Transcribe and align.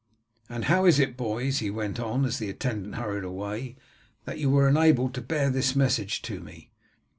And 0.49 0.65
how 0.65 0.85
is 0.87 0.97
it, 0.99 1.15
boys," 1.15 1.59
he 1.59 1.69
went 1.69 1.99
on, 1.99 2.25
as 2.25 2.39
the 2.39 2.49
attendant 2.49 2.95
hurried 2.95 3.23
away, 3.23 3.77
"that 4.25 4.39
you 4.39 4.49
were 4.49 4.67
enabled 4.67 5.13
to 5.13 5.21
bear 5.21 5.51
this 5.51 5.75
message 5.75 6.23
to 6.23 6.39
me?" 6.39 6.71